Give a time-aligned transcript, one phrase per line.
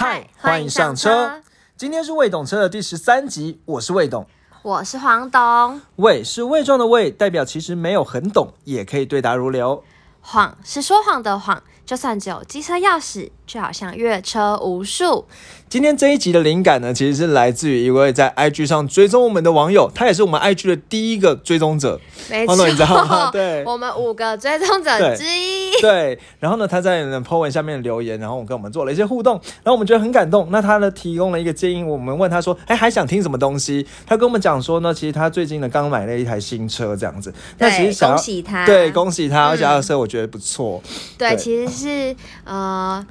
[0.00, 1.42] 嗨，欢迎上车。
[1.76, 4.24] 今天是未懂车的第十三集，我是魏懂。
[4.62, 9.82] 我是黄董，魏是魏壮的魏，代表其实没有很懂，也可以对答如流。
[10.20, 15.24] 谎是说谎的谎，就算只有机车钥匙，却好像越车无数。
[15.68, 22.00] 今天这一集的灵感呢，其实是来自于一位在 IG 上追踪我们的网友，他也是我们 IG 的第一个追踪者。
[22.30, 25.70] 没黄董你知道吗错， 对我们五个追踪者之一。
[25.82, 30.48] 对，然后呢，他在 po 文下面留言，然后我跟我们做了一些互动，然后我们觉得很感动。
[30.50, 33.86] 那他呢提供了一个建议，我们问他说，哎，还想听什么东西？
[34.06, 37.32] 他跟我们讲说呢，其实他最近呢刚买了一台新车，这样子。
[37.58, 38.64] 那其实，恭喜他。
[38.64, 40.82] 对，恭喜他，而且他的嗯车我觉得不错。
[41.18, 43.06] 对，对其实是呃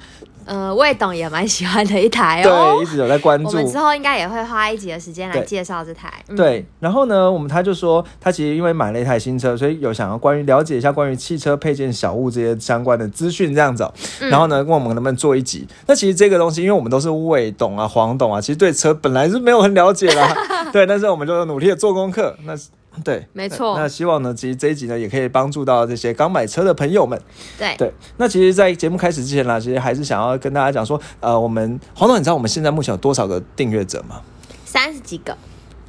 [0.48, 2.88] 呃，魏董也蛮喜欢的一台哦对，一。
[2.88, 3.68] 直有在关注我们。
[3.68, 6.12] 之后应该也会花一集的时间来介绍这台。
[6.30, 13.94] 嗯，对，然后呢，我们他就说，他其实因为买了一台新车，所以有想要关于了解一下关于汽车配件小物这些相关的资讯这样子、哦。
[14.22, 15.68] 嗯然后呢，问我们能不能做一集。
[15.86, 20.34] 那其实这个东西，因为我们都是魏董啊、黄董啊，其实对车本来是没有很了解啦。
[20.72, 22.36] 对，但是我们就努力的做功课。
[22.46, 22.70] 那是
[23.04, 27.20] 对，没错那那希望呢，其实这一集呢，也可以帮助到这些刚买车的朋友们。
[27.58, 34.22] 对对，那其实，在节目开始之前呢，其实还是想要跟大家讲说，呃，我们黄总，你知道我们现在目前有多少个订阅者吗？
[34.66, 35.38] 三十几个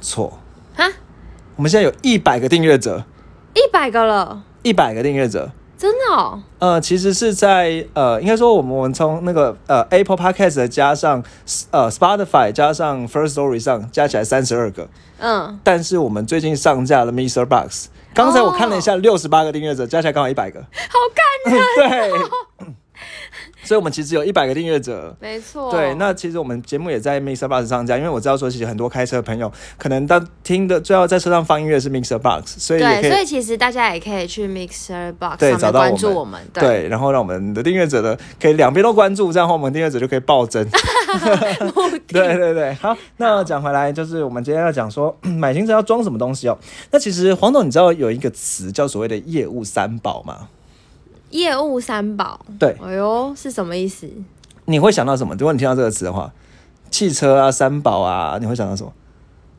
[0.01, 0.39] 错，
[0.75, 0.89] 哈，
[1.55, 3.03] 我们现在有一百个订阅者。
[3.53, 5.51] 一百个了，一百个订阅者。
[5.79, 6.43] 真的哦。
[6.59, 11.23] 呃，其实是在呃，应该说我们我们从那个呃 Apple Podcast 加上
[11.71, 17.45] 呃 Spotify 加上 First Story 上加起来三十二个，嗯，但是我们最近上架了 Mr.
[17.45, 21.53] Box，刚才我看了一下，六十八个订阅者，加起来刚好一百个，好看。
[21.77, 22.11] 对，
[23.69, 25.15] 所以我们其实有一百个订阅者。
[25.19, 25.69] 没错。
[25.69, 36.41] 对，那其实我们节目也在 Mixer Box 上架，因为我知道说，其实很多开车的朋友可能当听的最后在车上放音乐是 Mixer Box，所以对，所以其实大家也可以去 Mixer Box 对上找到我们注我们。
[36.51, 40.67] 对，对，然后让我们的订阅者呢可以两边都关注，这样的话我们订阅者就可以暴增。
[42.09, 46.57] 对对对，好，那讲回来，就是我们今天要讲说买新车要装什么东西哦。
[46.89, 50.47] 那其实黄董，你知道有一个词叫所谓的业务三宝吗？
[51.29, 52.39] 业务三宝。
[52.57, 54.07] 对，哎呦，是什么意思？
[54.65, 55.35] 你会想到什么？
[55.35, 56.31] 如果你听到这个词的话，
[56.91, 58.91] 汽车啊、三宝啊，你会想到什么？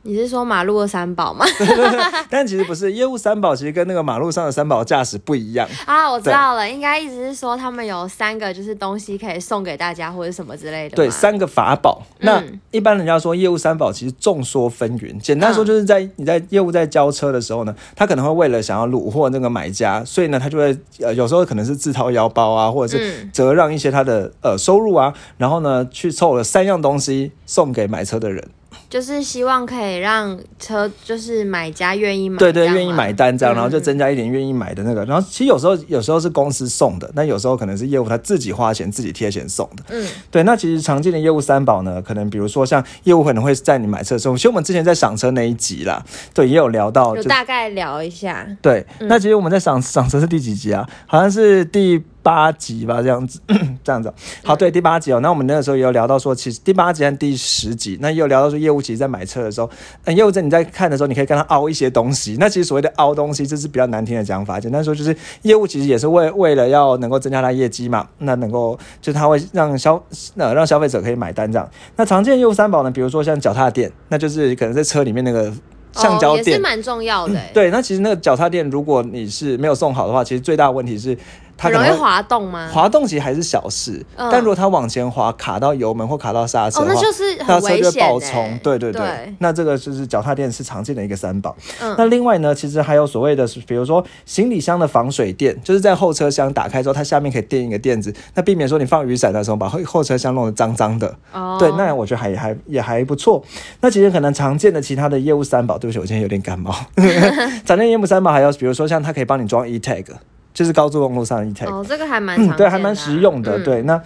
[0.03, 1.45] 你是说马路的三宝吗？
[2.29, 5.67] 但其实不是，业务三宝其实跟那个马路上的三宝驾驶不一样。
[5.85, 10.95] 啊，我知道了，应该意思是说他们有三个就是东西可以送给大家或者什么之类的。
[10.95, 11.09] 对，。
[11.09, 12.01] 三个法宝。
[12.19, 15.17] 那嗯一般人家说业务三宝，其实众说纷纭。
[15.19, 28.47] 简单说，嗯就是在你在业务在交车的时候呢，他可能会为了想要虏获那个买家，所以呢，他就会呃有时候可能是自掏腰包啊，或者是嗯折让一些他的呃收入啊，然后呢去凑了三样东西送给买车的人。
[28.91, 35.05] 就是希望可以让车就是买家愿意买，对对，愿意买单这样，嗯然后就增加一点愿意买的那个。
[35.05, 39.83] 然后其实有时候有时候是公司送的，但有时候可能是业务他自己花钱自己贴钱送的。
[39.91, 46.03] 嗯，对，那其实常见的业务三宝呢，可能比如说像业务可能会在你买车的时候，其实我们之前在赏车那一集啦，
[46.33, 48.45] 对，也有聊到，就大概聊一下。
[48.61, 50.85] 对，那其实我们在赏赏车是第几集啊？
[51.07, 53.39] 好像是第八集吧，这样子，
[53.83, 54.13] 这样子。
[54.43, 55.19] 好，对，第八集哦。
[55.21, 59.69] 那我们那个时候也有聊到说，其实第八集和第十集，那也有聊到说，业务其实在买车的时候，
[60.05, 62.37] 嗯，业务在你在看的时候，你可以跟他凹一些东西。
[62.39, 64.59] 那其实所谓的凹东西，这是比较难听的讲法。
[64.59, 70.01] 简单说就是，业务其实也是为为了要能够增加他业绩嘛，那能够就是他会让消
[70.37, 71.69] 呃让消费者可以买单这样。
[71.95, 75.51] 那常见业务三宝呢，比如说像脚踏垫，那就是可能在车里面那个
[75.93, 76.57] 橡胶哦、也垫。
[76.57, 81.17] 是蛮重要的、欸，对，那其实那个脚踏垫，如果你是没有送好的话，其实最大的问题是
[81.61, 82.67] 它容易可能会滑动吗？
[82.73, 84.03] 滑动，其实还是小事。
[84.15, 88.59] 嗯但如果它往前滑，卡到油门或卡到刹车哦，的话，那就是很危险、欸，爆冲。
[88.63, 91.55] 对对对，对那这个就是脚踏垫是常见的一个三宝。
[91.81, 101.15] 嗯那另外呢，其实还有所谓的是，比如说行李箱的防水垫，就是在后车厢打开之后，它下面可以垫一个垫子，那避免说你放雨伞的时候把后后车厢弄得脏脏的。
[101.33, 103.43] 哦，对，那我觉得还还也还不错。
[103.81, 106.73] 那其实可能常见的其他的业务三宝，对不起，我今天有点感冒。
[107.65, 110.05] 常见业务三宝还有，比如说像它可以帮你装 e tag，
[110.53, 113.57] 就是高速公路上一台、哦，这个还蛮对，还蛮实用的。
[113.57, 114.01] 嗯对，那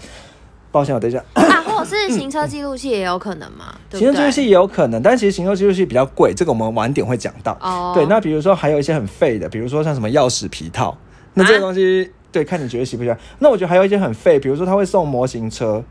[0.72, 7.58] 抱歉，我等一下，啊， 或者是行车记录器也有可能嘛， 对对行车记录器也有可能，但其实行车记录器比较贵，这个我们晚点会讲到。
[7.62, 10.98] 哦，对，那比如说还有一些很废的，比如说像什么钥匙皮套，
[11.34, 12.12] 那这个啊东西。
[12.32, 13.18] 对，看你觉得喜不喜欢。
[13.40, 15.82] 那我觉得还有一些很废，比如说他会送模型车，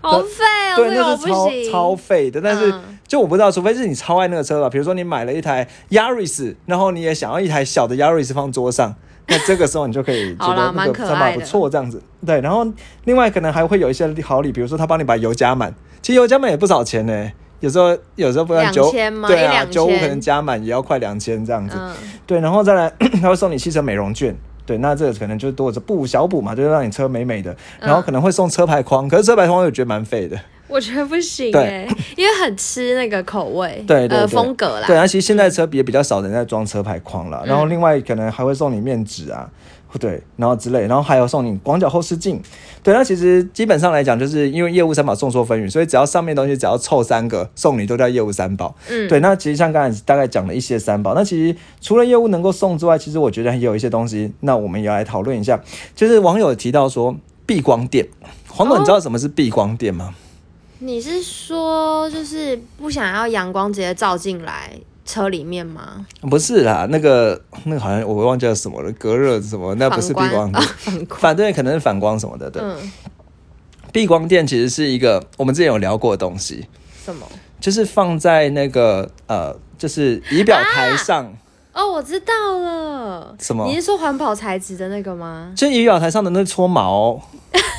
[0.00, 2.40] 好废哦，对，那是超超废的。
[2.40, 8.94] 但是嗯就我不知道，除非是你超爱那个车吧，比如说你买了一台 Yaris，然后你也想要一台小的 Yaris 放桌上，
[9.28, 12.02] 那这个时候你就可以觉得那蛮个三宝不错这样子。
[12.26, 12.66] 对，然后
[13.04, 15.72] 另外可能还会有一些好礼，比如说他帮你把油加满，
[16.02, 17.32] 其实油加满也不少钱呢。
[17.60, 21.76] 有时候有时候不然九2000吗对啊，九五可能加满也要快两千这样子。
[21.78, 21.94] 嗯，
[22.26, 24.36] 对，然后再来 他会送你汽车美容券。
[24.66, 30.36] 对，那这个可能就多着补小补嘛，就是让你车美美的，然后可能会送车牌框，可是车牌框我也觉得蛮废的。
[30.68, 34.86] 我觉得不行对哎，因为很吃那个口味，呃对对对风格啦。
[34.88, 39.48] 对，而且现在车也比较少人在装车牌框了，然后另外可能还会送你面纸啊，
[39.98, 42.40] 对，然后之类，然后还有送你广角后视镜。
[42.82, 48.74] 对，那其实基本上来讲，就是因为业务三宝众说纷纭，所以只要上面东西只要凑三个送你，都叫业务三宝。
[48.88, 55.60] 嗯，对，那其实像刚才大概讲了一些三宝，那其实除了业务能够送之外，其实我觉得也有一些东西，那我们也要来讨论一下。
[55.94, 58.06] 就是网友提到说避光垫，
[58.48, 60.14] 黄总，你知道什么是避光垫吗？
[60.78, 64.72] 你是说就是不想要阳光直接照进来
[65.06, 66.04] 车里面吗？
[66.22, 71.20] 不是啦，那个那个好像我忘记了什么了，隔热什么，那不是避反光 反光。
[71.20, 72.50] 反对可能是反光什么的。
[72.50, 72.92] 对，嗯，
[73.92, 76.66] 避光垫其实是一个我们之前有聊过的东西，
[77.04, 77.26] 什么？
[77.58, 81.32] 就是放在那个呃，就是仪表台上，
[81.72, 83.34] 哦，我知道了。
[83.40, 85.52] 什么你是说环保材质的那个吗？
[85.56, 87.20] 就仪表台上的那撮毛，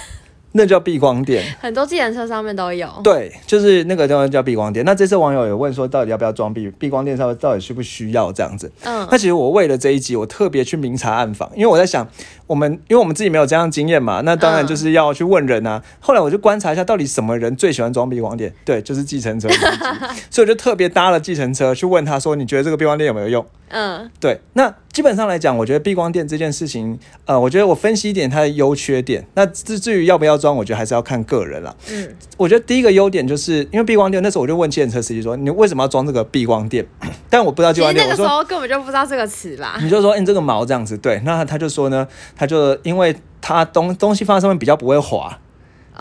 [0.58, 1.44] 那叫避光垫。
[1.62, 2.90] 很多自行车上面都有。
[3.04, 4.84] 对，就是那个地方叫避光垫。
[4.84, 7.16] 那这次网友有问说，到底要不要装避避光垫？
[7.16, 8.70] 上到底需不需要这样子？
[8.84, 12.08] 嗯那其实我为了这一集，我特别去明察暗访，因为我在想，
[12.48, 15.82] 我们因为我们自己没有这样的经验嘛，那当然就是要去问人啊。
[16.00, 18.54] 后来我就观察一下，到底什么人最喜欢装避光垫？
[18.66, 19.48] 对，就是计程车。
[20.30, 23.46] 所以我就特别搭了计程车去问他说，你觉得这个避光垫有没有用？
[23.70, 29.26] 嗯对，那基本上来讲，我觉得避光垫这件事情，呃，我觉得我分析一点它的优缺点。
[29.34, 31.76] 那至至于要不要装，我觉得还是要看个人啦。
[31.92, 36.86] 嗯，我觉得第一个优点就是因为避光垫，那时候我就问计程车司机说，你为什么要装这个避光垫？
[37.30, 39.78] 但我不知道避其实光那个时候根本就不知道这个词啦。
[39.82, 45.40] 你就说，哎、你这个毛这样子，对，那他就说呢，他就因为他东东西放在上面比较不会滑，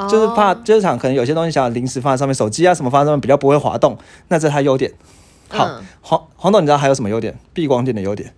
[0.08, 3.96] 就是怕哦就是场可能有些东西想要临时放在上面，手机啊什么放在上面比较不会滑动，
[4.28, 4.92] 那这是它优点。
[5.48, 7.38] 好，嗯黄黄董，你知道还有什么优点？
[7.52, 8.32] 避光垫的优点，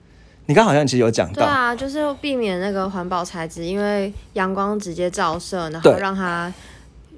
[0.48, 6.50] 你刚好像其实有讲到，对啊，就是避免那个环保材质，因为阳光直接照射，然后对让它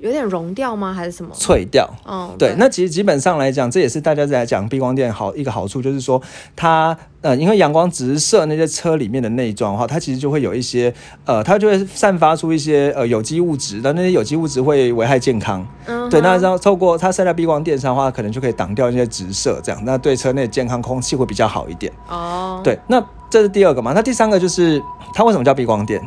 [0.00, 0.92] 有点融掉吗？
[0.92, 1.30] 还是什么？
[1.32, 1.88] 脆掉。
[2.04, 6.20] 嗯，对，那其实基本上来讲，这也是大家在讲避光垫好一个好处，就是说
[6.56, 10.92] 它呃，因为阳光直射那些车里面的内装的话，它其实就会有一些
[11.24, 15.64] 呃，它就会散发出一些呃有机物质，那那些有机物质会危害健康。
[15.86, 21.92] 嗯哼对，那然后透过它晒在避光垫上的话，可能就可以挡掉那些直射，这样那对车内健康空气会比较好一点。
[22.08, 23.00] 哦，对，那
[23.30, 23.92] 这是第二个嘛？
[23.94, 24.82] 那第三个就是
[25.14, 26.02] 它为什么叫避光垫？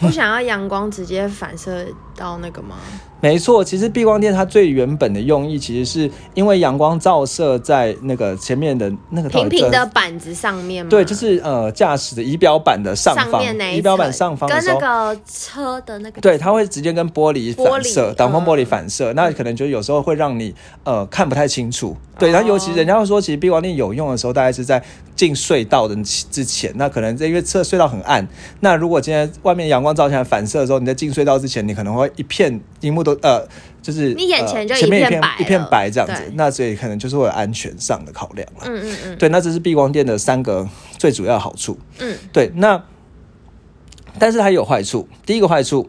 [0.00, 1.86] 不想要阳光直接反射
[2.20, 2.76] 到那个吗？
[3.22, 10.90] 没错，其实避光垫它最原本的用意，其实是因为阳光照射在那个前面的那个平平的板子上面嘛？
[10.90, 13.42] 对，就是呃驾驶的仪表板的上方，
[13.74, 14.48] 仪表板上方。
[14.48, 21.96] 跟那个车的那个对，它会直接跟玻璃反射，挡风玻璃嗯反射，那可能就有时候会让你呃看不太清楚。
[22.18, 24.82] 对，哦然后尤其人家会说，其实避光垫有用的时候，大概是在
[25.14, 26.70] 进隧道的之前。
[26.76, 28.26] 那可能因为车隧道很暗，
[28.60, 33.46] 那如果今天外面阳光照进来反射的时候，你在进隧道之前，你可能会一片荧幕都呃，
[33.82, 36.22] 就是你眼前就呃前面一片一片白这样子。
[36.34, 38.62] 那所以可能就是会有安全上的考量了。
[38.66, 40.68] 嗯嗯嗯对，那这是避光垫的三个
[40.98, 41.78] 最主要的好处。
[41.98, 42.82] 嗯，对，那
[44.18, 45.08] 但是它也有坏处。
[45.24, 45.88] 第一个坏处，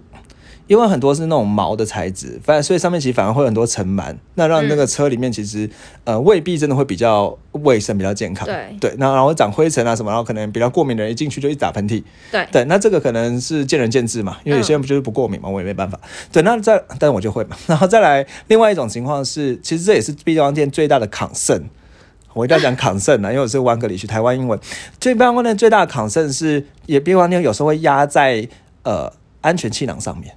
[0.72, 5.70] 因为很多是那种毛的材质，反正所以上面其实反而会有很多尘螨，那让那个车里面其实、
[6.06, 8.48] 呃未必真的会比较卫生、比较健康。
[8.48, 12.02] 对对，那然后长灰尘啊什么，然后可能比较过敏的人一进去就一直打喷嚏。
[12.32, 16.00] 对对，那这个可能是见仁见智嘛，因为有些人不就是不过敏嘛，我也没办法。
[16.32, 17.58] 对，那再，但我就会嘛。
[17.68, 21.62] 然后再来，另外一种情况是，其实这也是避光店最大的抗胜。
[22.34, 24.58] 我一定要讲抗胜啊， 因为我是湾格里去台湾英文。
[25.01, 28.48] 这避光店最大的抗胜是，也避光店有时候会压在
[28.84, 29.12] 呃
[29.42, 30.34] 安全气囊上面。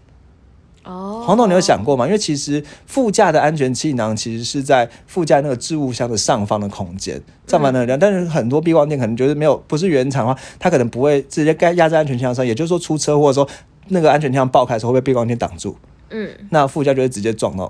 [0.84, 2.06] 哦，黄董，你有想过吗？
[2.06, 7.98] 因为其实副驾的安全气囊其实是在副驾那个置物箱的上方的空间，上方的量。
[7.98, 12.46] 但是很多避光垫可能觉得没有不是原厂的话，它可能不会直接盖压在安全气囊上。
[12.46, 13.48] 也就是说，出车祸的时候，
[13.88, 15.76] 那个安全气囊爆开的时候会被避光垫挡住，
[16.10, 17.64] 嗯，那副驾就会直接撞到。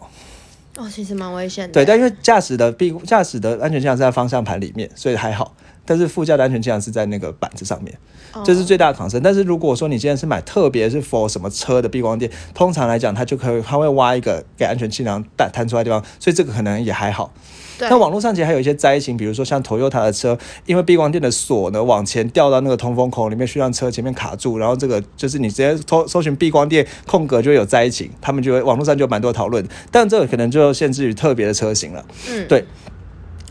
[0.76, 1.72] 哦，其实蛮危险的。
[1.72, 5.54] 对，但因为驾驶的避驾驶的安全气囊是在方向盘里面，所以还好。
[5.86, 7.98] 但是副驾的安全气囊是在那个板子上面，哦
[8.44, 9.20] 这是最大的抗生。
[9.22, 17.32] 但是如果说你今天是买特别是 for 什么车的避光垫，通常来讲它就可以它会挖一个给安全气囊弹弹出来的地方，所以这个可能也还好。
[17.76, 32.04] 对那网络上其实还有一些灾情，比如说像 Toyota 的车，因为避光垫的锁呢往前掉到那个通风口里面去，让车前面卡住，然后这个就是你直接搜搜寻避光垫空格就会有灾情，他们就会网络上就有蛮多讨论，但这个可能就限制于特别的车型了。
[32.28, 32.64] 嗯，对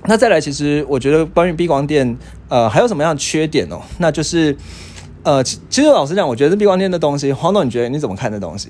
[0.06, 2.18] 那再来，其实我觉得关于避光垫，
[2.50, 3.82] 呃，还有什么样的缺点哦？
[4.00, 4.56] 那就是，
[5.24, 8.70] 呃，其其实老实讲，我觉得避光垫的东西，黄总，你觉得你怎么看这东西？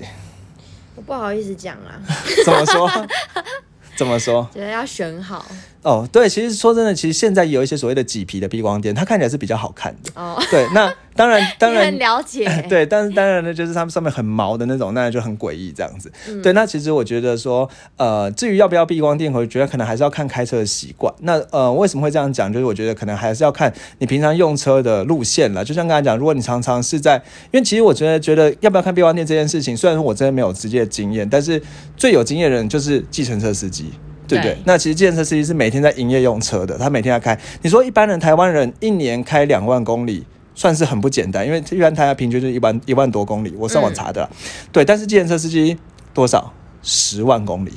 [0.94, 1.98] 我不好意思讲啊，
[2.44, 2.90] 怎么说？
[3.96, 4.48] 怎么说？
[4.54, 5.44] 觉得要选好。
[5.84, 10.10] 哦，对，其实说真的，其实现在有一些所谓的麂皮的避光垫，它看起来是比较好看的。
[10.14, 16.10] 哦， 对，那当然， 当你然很了解， 对，但是当然呢，就是它们上面很毛的那种，那就很诡异这样子。
[16.42, 21.12] 对，那其实我觉得说，呃，至于要不要避光垫，我觉得可能还是要看开车的习惯。
[21.20, 22.50] 那呃，为什么会这样讲？
[22.50, 25.62] 就是我觉得可能还是要看你平常用车的路线了。
[25.62, 27.16] 就像刚才讲，如果你常常是在，
[27.52, 31.62] 因为其实我觉得觉得要不要看避光垫这件事情，虽然说我真的没有直接的经验，但是
[31.94, 33.92] 最有经验的人就是计程车司机。
[34.26, 34.58] 对不对对？
[34.64, 37.38] 那其实计程车司机是每天在营业用车的，他每天在开。
[37.62, 44.30] 你说一般人台湾人一年开两万公里，算是很不简单，因为一般台湾平均就是一万一万多公里，我上网查的啦。
[44.72, 45.76] 对，但是计程车司机
[46.12, 46.52] 多少？
[46.82, 47.72] 十万公里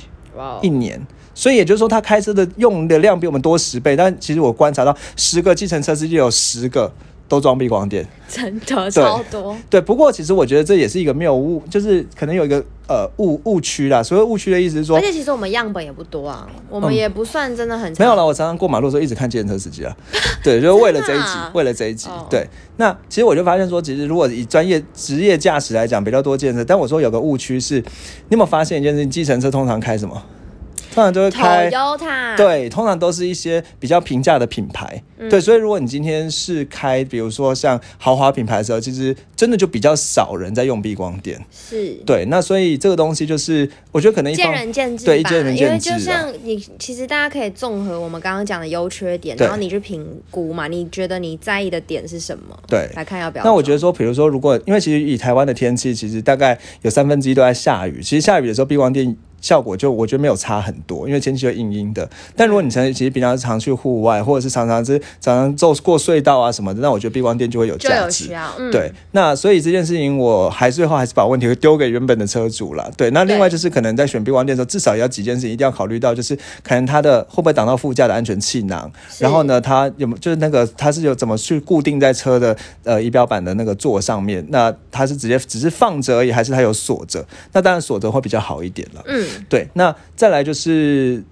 [0.61, 1.01] 一年。
[1.33, 6.91] 所以也就是说，他开车的用的量比我们多十倍，但其实我观察到，十个计程车司机有十个
[7.27, 8.07] 都装避光垫。
[8.29, 14.03] 真的超多，对，不过其实我觉得这也是一个谬误，就是可能有一个呃误误区啦。
[14.03, 19.95] 所谓误区的意思是说而，且其实我们样本也不多啊，我们嗯也不算真的很没有了，我常常过马路的时候一直看计程车司机啊，
[20.43, 22.25] 对，就是为了这一集为了这一集哦。
[22.29, 27.83] 对，那其实我就发现说，其实如果以专业职业驾驶来讲，比较多计程车，但我说有个误区是，你
[28.31, 29.09] 有没有发现一件事情？
[29.09, 30.21] 计程车通常开什么？
[30.97, 31.69] 通常都会开。
[32.35, 41.93] 对，通常都是一些比较平价的品牌，嗯对，所以如果你今天是开，比如说像豪华品牌的时候，其实真的就比较少人在用避光垫，是。
[42.03, 52.57] 对，那所以这个东西就是，我觉得可能一见仁见智吧，对见仁见智啊因为就像你，其实大家可以综合我们刚刚讲的优缺点，然后你去评估嘛，你觉得你在意的点是什么？
[52.67, 53.43] 对来看要不要。
[53.43, 58.01] 那我觉得说，比如说，如果因为其实以台湾的天气，其实大概有三分之一都在下雨。
[58.01, 62.09] 其实下雨的时候，避光垫效果就我觉得没有差很多，因为天气就阴阴的。
[62.35, 68.31] 但如果你常其实平常常去户外，或者是常常是常常走过隧道啊什么的，那我觉得避光垫就会有就价值需。
[68.33, 72.91] 要，嗯，对，那所以这件事情，我还最后还是把问题丢给原本的车主了。
[72.97, 84.45] 对，那另外就是可能在选避光垫的时候，至少也要几件事情一定要考虑到，就是可能它的会不会挡到副驾的安全气囊，然后呢，它有就是那个它是有怎么去固定在车的呃仪表板的那个座上面？
[84.49, 87.25] 那它是直接只是放着而已，还是它有锁着？
[87.53, 89.03] 那当然锁着会比较好一点了。
[89.05, 91.23] 嗯，对，那再来就是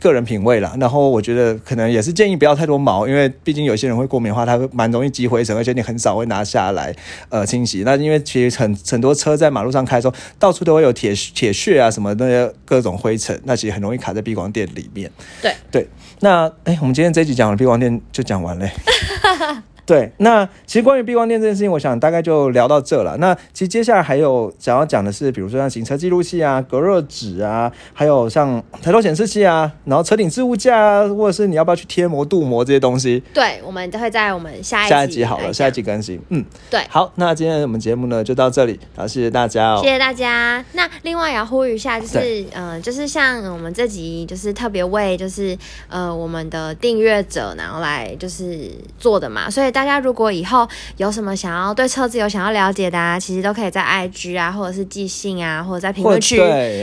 [0.00, 0.74] 个人品味啦。
[0.80, 6.94] 然后我觉得可能也是建议不要太多毛，因为毕竟有些人会过敏的话，它会蛮容易积灰尘，而且你很少会拿下来
[7.28, 7.82] 呃清洗。
[7.84, 15.10] 那因为其实很很多车在马路上开的时候，到处都会有铁铁屑啊什么那些各种灰尘，那其实很容易卡在避光垫里面。
[15.40, 15.88] 对对，
[16.20, 18.70] 那哎，我们今天这一集讲了避光垫就讲完嘞。
[19.88, 23.16] 对，那其实关于避光垫这件事情，我想大概就聊到这了。
[23.16, 36.20] 那其实接下来还有想要讲的是，比如说像行车记录器啊、隔热纸啊，还有像抬头显示器啊，然后车顶置物架啊，或者是你要不要去贴膜、镀膜这些东西，对，我们都会在我们下一下一集好了，下一集更新。
[36.28, 39.88] 嗯，对好，那今天我们节目呢就到这里，好，谢谢大家哦谢。
[39.88, 40.62] 谢大家。
[40.72, 45.56] 那另外也要呼吁一下，就是对呃，就是像我们这集就是特别为就是
[45.88, 56.36] 呃我们的订阅者然后来就是做的嘛，所以大家如果以后有什么想要对车子有想要了解的啊，其实都可以在 IG 啊，或者是寄信啊，或者在评或论区。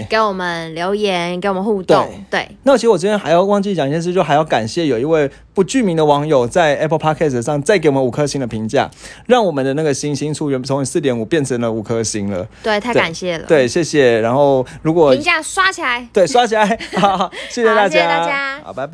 [0.10, 2.08] 给我们留言，给我们互动。
[2.30, 8.90] 对，那其实我今天还要忘记讲一件事，就还要感谢有一位不具名的网友在 Apple Podcast 上再给我们五颗星的评价，
[9.26, 12.48] 让我们的那个星星数原从四点五变成了五颗星了。
[12.64, 14.22] 对，太感谢了。，对，谢谢。
[14.22, 16.08] 然后如果评价刷起来。
[16.14, 18.92] 对刷起来，好 好，谢谢大家，谢谢大家好，拜拜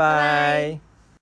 [0.73, 0.90] 拜